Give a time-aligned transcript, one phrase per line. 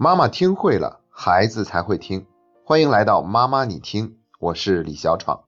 [0.00, 2.24] 妈妈听会了，孩子才会听。
[2.64, 5.42] 欢迎来到妈妈你听，我是李小闯。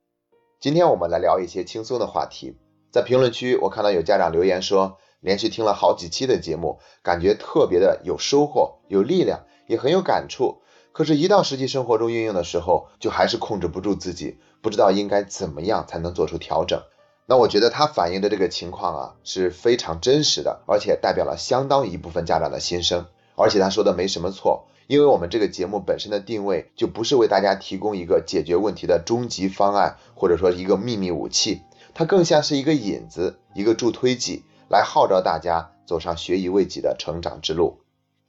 [0.59, 2.57] 今天我们来聊一些轻松的话题。
[2.91, 10.63] 在评论区，我看到有家长留言说，连续听了好几期的节目，感觉特别的有收获、有力量，也很有感触。
[10.91, 16.83] 可是，一到实际生活中运用的时候，就还是控制不住自己，不知道应该怎么样才能做出调整。
[17.25, 23.07] 那我觉得他反映的这个情况啊，是非常真实的，而且代表了相当一部分家长的心声。
[23.41, 31.63] 而且他说的没什么错，因为我们这个节目本身的定位就不是为大家提供一个解决问题的终极方案，或者说一个秘密武器，
[31.95, 37.79] 它更像是一个引子，一个助推剂，来号召大家走上学以为己的成长之路。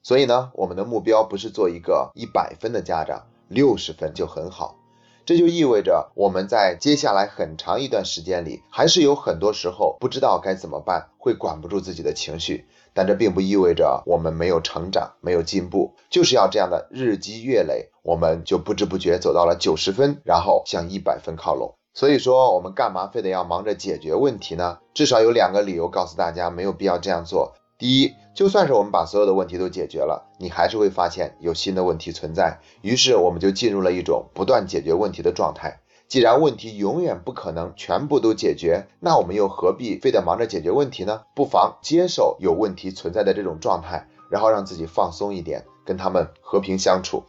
[0.04, 4.81] 所以呢，我们的目标不是做一个一百分的家长，六十分就很好。
[5.32, 12.66] 这就意味着我们在接下来很长一段时间里，还是有很多时候不知道该怎么办，会管不住自己的情绪。
[12.94, 21.76] 但这并不意味着我们没有成长、没有进步，就是要这样的日积月累，我们就不知不觉走到了九十分，然后向一百分靠拢。
[21.94, 24.80] 所以说，我们干嘛非得要忙着解决问题呢？
[24.94, 27.54] 至少有两个理由告诉大家，没有必要这样做。
[27.82, 35.80] 第一，就算是我们把所有的问题都解决了，你还是会发现有新的问题存在，于是我们就进入了一种不断解决问题的状态。
[36.08, 41.24] 既然问题永远不可能全部都解决，那我们又何必非得忙着解决问题呢？
[41.34, 47.24] 不妨接受有问题存在的这种状态，然后让自己放松一点，跟他们和平相处。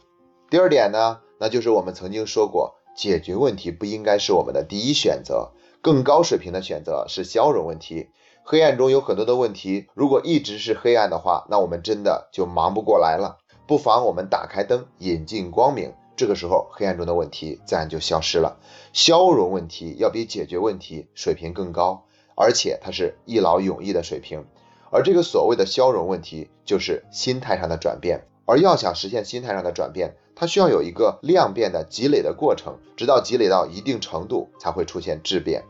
[0.51, 5.49] 第二点呢，那就是我们曾经说过，解决问题不应该是我们的第一选择，
[5.81, 8.09] 更高水平的选择是消融问题。
[8.45, 13.37] 黑暗中有很多的问题，如果一直是黑暗的话，那我们真的就忙不过来了。
[13.65, 15.93] 不妨我们打开灯，引进光明。
[16.17, 18.59] 这个时候，黑暗中的问题自然就消失了。
[18.91, 22.03] 消融问题要比解决问题水平更高，
[22.35, 24.45] 而且它是一劳永逸的水平。
[24.91, 28.27] 而这个所谓的消融问题，就是心态上的转变。
[28.45, 35.63] 而要想实现心态上的转变，它需要有一个量变的积累的过程，直到积累到一定程度，才会出现质变。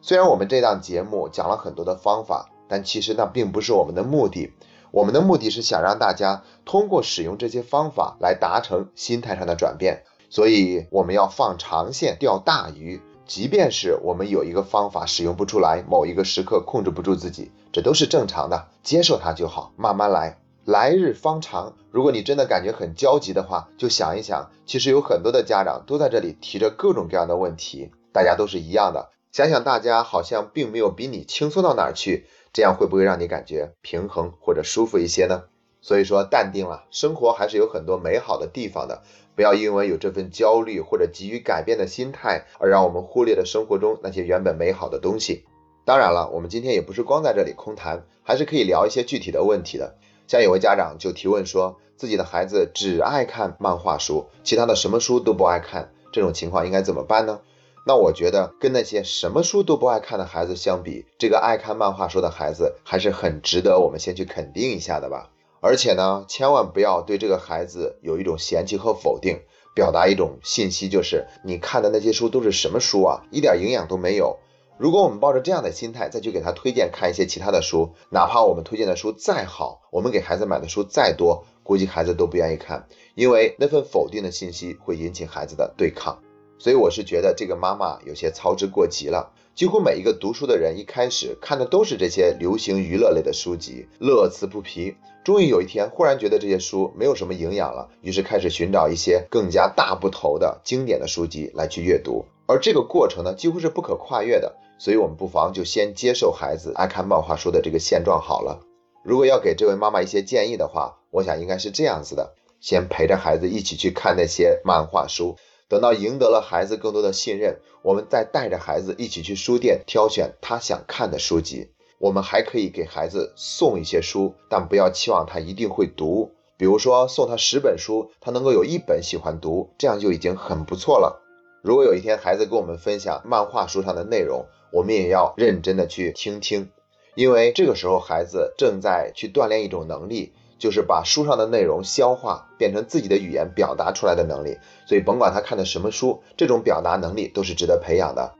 [0.00, 4.52] 虽然我们这档节目讲了很多的方法，但其实那并不是我们的目的。
[4.90, 13.02] 我们的目的是想让大家通过使用这些方法来达成心态上的转变，所以我们要放长线钓大鱼。
[13.26, 21.74] 即便是我们有一个方法使用不出来，某一个时刻控制不住自己，这都是正常的，接受它就好，慢慢来，来日方长。
[21.90, 29.10] 如果你真的感觉很焦急的话，就想一想，其实有很多的家长都在这里提着各种各样的问题，大家都是一样的。
[29.30, 32.26] 想想大家好像并没有比你轻松到哪儿去。
[32.50, 35.44] 这样会不会让你感觉平衡或者舒服一些呢？
[35.82, 39.02] 所以说淡定了，生活还是有很多美好的地方的。
[39.36, 45.44] 不要因为有这份焦虑或者急于改变的心态，而让我们忽略了生活中那些原本美好的东西。
[45.84, 49.96] 当然了，我们今天也不是光在这里空谈，还是可以聊一些具体的问题的。
[50.26, 57.40] 像有位家长就提问说，自己的孩子只爱看漫画书，其他的什么书都不爱看，这种情况应该怎么办呢？
[57.88, 65.30] 那我觉得跟那些什么书都不爱看的孩子相比，这个爱看漫画书的孩子还是很值得我们先去肯定一下的吧。
[65.62, 69.40] 而且呢，千万不要对这个孩子有一种嫌弃和否定，
[69.74, 74.36] 表达一种信息，就是你看的那些书都是什么书啊，一点营养都没有。
[74.76, 86.18] 如果我们抱着这样的心态再去给他推荐看一些其他的书，哪怕我们推荐的书再好，我们给孩子买的书再多，估计孩子都不愿意看，因为那份否定的信息会引起孩子的对抗。
[86.58, 89.32] 所以我是觉得这个妈妈有些操之过急了。
[89.54, 94.94] 几乎每一个读书的人一开始看的都是这些流行娱乐类的书籍，乐此不疲。
[95.24, 102.24] 终于有一天，忽然觉得这些书没有什么营养了，于是开始寻找一些更加大部头的经典的书籍来去阅读。
[102.46, 104.56] 而这个过程呢，几乎是不可跨越的。
[104.78, 108.60] 所以，我们不妨就先接受孩子爱看漫画书的这个现状好了。
[109.02, 115.36] 如果要给这位妈妈一些建议的话，我想应该是这样子的：先陪着孩子一起去看那些漫画书。
[115.68, 121.70] 等到赢得了孩子更多的信任，我们再带着孩子一起去书店挑选他想看的书籍。
[121.98, 126.30] 我们还可以给孩子送一些书，但不要期望他一定会读。
[126.56, 131.22] 比如说送他十本书，他能够有一本喜欢读，这样就已经很不错了。
[131.62, 136.70] 如果有一天孩子跟我们分享漫画书上的内容，我们也要认真的去听听，
[137.14, 140.32] 因为这个时候孩子正在去锻炼一种能力。
[140.58, 144.58] 就是把书上的内容消化，变成自己的语言表达出来的能力。
[144.86, 148.34] 所以甭管他看的什么书，这种表达能力都是值得培养的。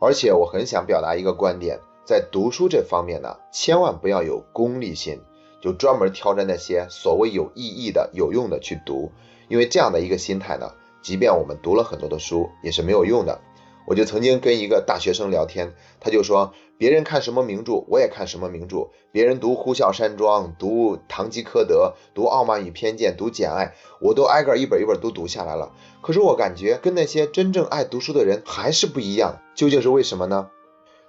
[0.00, 5.20] 而且我很想表达一个观点，在读书这方面呢，千万不要有功利心，
[5.62, 9.10] 就专门挑着那些所谓有意义的、有用的去读。
[9.48, 10.72] 因为这样的一个心态呢，
[11.02, 13.40] 即便我们读了很多的书，也是没有用的。
[13.86, 18.88] 我就曾经跟一个大学生聊天，他就说别人看什么名著，我也看什么名著。
[19.12, 23.66] 别人读《呼啸山庄》、读《堂吉诃德》、读《傲慢与偏见》、读《简爱》，
[24.00, 25.72] 我都挨个一本一本都读下来了。
[26.00, 30.48] 可是我感觉跟那些真正爱读书的人还是不一样，究竟是为什么呢？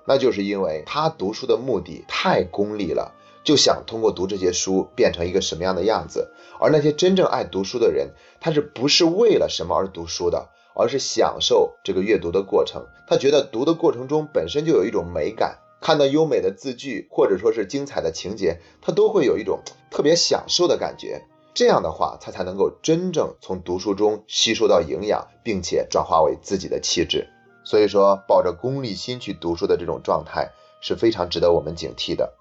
[0.05, 6.31] 那就是因为他读书的目的太功利了，就想通过读这些书变成一个什么样的样子。
[6.59, 10.49] 而那些真正爱读书的人，他是不是为了什么而读书的？
[10.75, 21.25] 而是享受这个阅读的过程，他觉得读的过程中本身就有一种美感，看到优美的字句或者说是精彩的情节，他都会有一种特别享受的感觉。
[21.53, 27.29] 这样的话，他才能够真正从读书中吸收到营养，并且转化为自己的气质。
[27.63, 30.51] 所以说，抱着功利心去读书的这种状态
[30.81, 32.33] 是非常值得我们警惕的。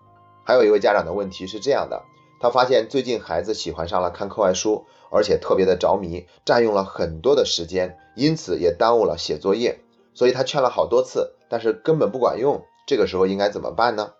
[0.44, 2.02] 还有一位家长的问题是这样的。
[2.40, 9.81] 他发现最近孩子喜欢上了看课外书，而且特别的着迷，占用了很多的时间，因此也耽误了写作业。
[10.14, 12.62] 所以他劝了好多次，但是根本不管用。
[12.87, 14.12] 这个时候应该怎么办呢？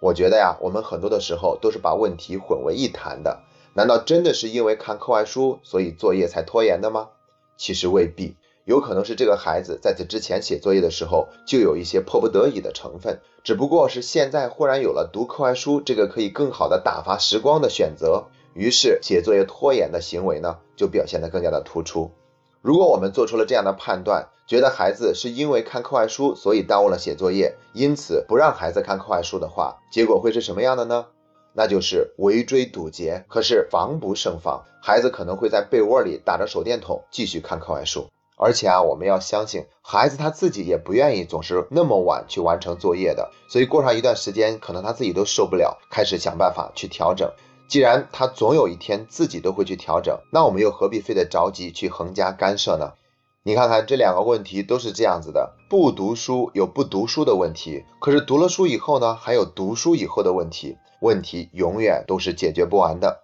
[0.00, 3.40] 我觉得呀，我们很多的时候都是把问题混为一谈的。
[3.74, 7.10] 难道真的是因为看课外书，所以作业才拖延的吗？
[7.56, 8.36] 其实未必。
[8.64, 22.12] 有可能是这个孩子在此之前写作业的时候就有一些迫不得已的成分，只不过是现在忽然有了读课外书这个可以更好的打发时光的选择，于是写作业拖延的行为呢就表现得更加的突出。
[22.62, 31.06] 如果我们做出了这样的判断，觉得孩子是因为看课外书所以耽误了写作业，因此不让孩子看课外书的话，结果会是什么样的呢？
[31.54, 38.08] 那就是围追堵截，可是防不胜防，孩子可能会在被窝里打着手电筒继续看课外书。
[38.36, 47.30] 而且啊，我们要相信孩子他自己也不愿意总是那么晚去完成作业的，所以过上一段时间，可能他自己都受不了，开始想办法去调整。
[47.70, 52.94] 既然他总有一天自己都会去调整，那我们又何必非得着急去横加干涉呢？
[53.44, 63.22] 你看看这两个问题都是这样子的，不读书有不读书的问题，可是读了书以后呢，还有读书以后的问题，问题永远都是解决不完的。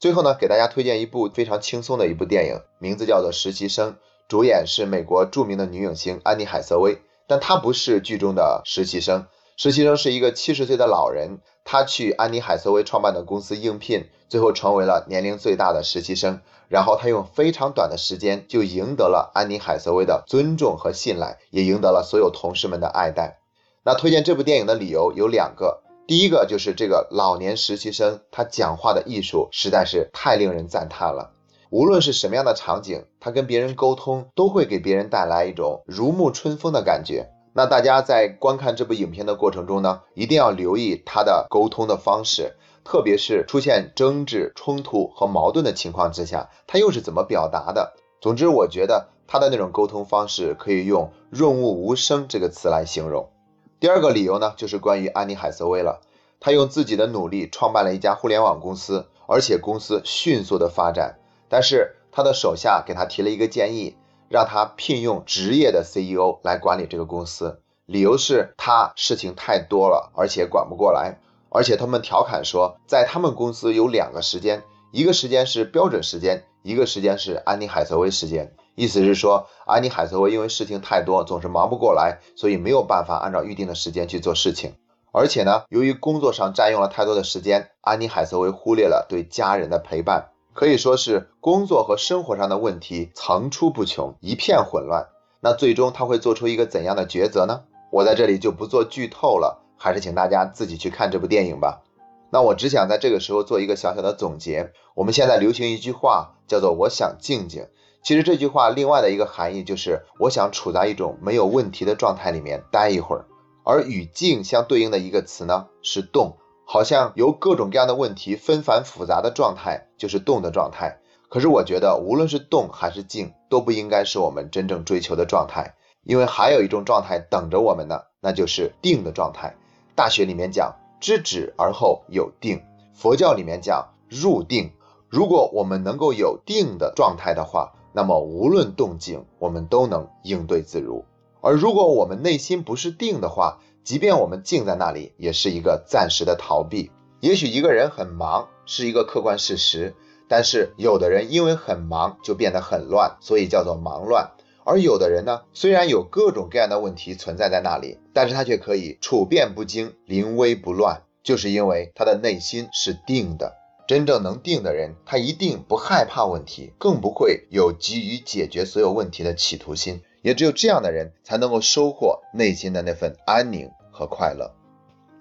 [0.00, 3.92] 最后呢，给大家推荐一部非常轻松的一部电影，名字叫做《实习生》。
[4.28, 9.26] 主演是美国著名的女影星安妮海瑟薇，但她不是剧中的实习生。
[9.58, 16.40] 实习生是一个七十岁的老人，他去安妮海瑟薇创办的公司应聘，最后成为了年龄最大的实习生。
[16.68, 23.38] 然后他用非常短的时间就赢得了安妮海瑟薇的尊重和信赖，也赢得了所有同事们的爱戴。
[23.84, 31.32] 那推荐这部电影的理由有两个，第一个就是这个老年实习生他讲话的艺术实在是太令人赞叹了。
[31.70, 37.28] 无论是什么样的场景，他跟别人沟通都会给别人带来一种如沐春风的感觉。
[37.56, 47.94] 那大家在观看这部影片的过程中呢，一定要留意他的沟通的方式，特别是出现争执、冲突和矛盾的情况之下，他又是怎么表达的。
[48.20, 53.30] 总之，我觉得他的那种沟通方式可以用“润物无声”这个词来形容。
[53.78, 56.00] 第二个理由呢，就是关于安妮海瑟薇了。
[56.40, 61.20] 她用自己的努力创办了一家互联网公司，而且公司迅速的发展。
[61.48, 63.96] 但是他的手下给他提了一个建议，
[64.34, 71.20] 让他聘用职业的 CEO 来管理这个公司，理由是他事情太多了，而且管不过来。
[71.50, 78.56] 而且他们调侃说，在他们公司有两个时间，一个时间是标准时间，一个时间是安妮海瑟薇时间。
[78.74, 84.74] 意思是说，安妮海瑟薇因为事情太多，总是忙不过来，所以没有办法按照预定的时间去做事情。
[85.12, 90.30] 而且呢，由于工作上占用了太多的时间，安妮海瑟薇忽略了对家人的陪伴。
[90.54, 95.08] 可以说是工作和生活上的问题层出不穷，一片混乱。
[95.40, 97.62] 那最终他会做出一个怎样的抉择呢？
[97.90, 101.82] 我在这里就不做剧透了，还是请大家自己去看这部电影吧。
[102.30, 104.72] 那我只想在这个时候做一个小小的总结。
[104.94, 107.66] 我们现在流行一句话叫做“我想静静”，
[108.04, 113.26] 其实这句话另外的一个含义就是我想处在一种没有问题的状态里面待一会儿。
[113.64, 116.36] 而与静相对应的一个词呢是动。
[116.74, 129.54] 好像由各种各样的问题纷繁复杂的状态就是动的状态，可是我觉得无论是动还是静都不应该是我们真正追求的状态，因为还有一种状态等着我们呢，那就是定的状态。
[129.94, 132.60] 大学里面讲知止而后有定，
[132.92, 134.72] 佛教里面讲入定。
[135.08, 141.04] 如果我们能够有定的状态的话，那么无论动静我们都能应对自如。
[141.40, 146.90] 而如果我们内心不是定的话，即便我们静在那里，也是一个暂时的逃避。
[147.20, 149.94] 也许一个人很忙是一个客观事实，
[150.26, 154.32] 但是有的人因为很忙就变得很乱，所以叫做忙乱。
[154.64, 163.52] 而有的人呢，虽然有各种各样的问题存在在那里，但是他却可以处变不惊、临危不乱，就是因为他的内心是定的。
[163.86, 170.00] 真正能定的人，他一定不害怕问题，更不会有急于解决所有问题的企图心。
[170.24, 174.54] 也只有这样的人才能够收获内心的那份安宁和快乐。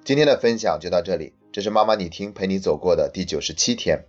[0.05, 4.05] 今天的分享就到这里，这是妈妈你听陪你走过的第九十七天。